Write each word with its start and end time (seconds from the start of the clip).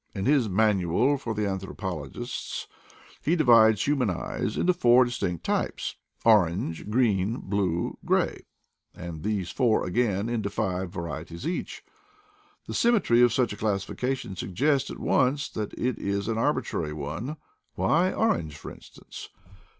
In 0.15 0.25
his 0.25 0.49
Manual 0.49 1.19
for 1.19 1.39
Anthropologists 1.39 2.65
he 3.21 3.35
divides 3.35 3.85
human 3.85 4.09
eyes 4.09 4.57
into 4.57 4.73
four 4.73 5.05
distinct 5.05 5.43
types— 5.43 5.95
CONCERNING 6.23 6.39
EYES 6.71 6.85
191 6.85 6.89
orange, 6.89 6.89
green, 6.89 7.37
blue, 7.49 7.97
gray; 8.03 8.41
and 8.95 9.21
these 9.21 9.51
four 9.51 9.85
again 9.85 10.27
into 10.27 10.49
five 10.49 10.89
varieties 10.89 11.45
each. 11.45 11.85
The 12.65 12.73
symmetry 12.73 13.21
of 13.21 13.31
such 13.31 13.53
a 13.53 13.57
classification 13.57 14.35
suggests 14.35 14.89
at 14.89 14.97
once 14.97 15.47
that 15.49 15.71
it 15.73 15.99
is 15.99 16.27
an 16.27 16.37
arbi 16.39 16.61
trary 16.67 16.93
one. 16.95 17.37
Why 17.75 18.11
orange, 18.11 18.57
for 18.57 18.71
instance? 18.71 19.29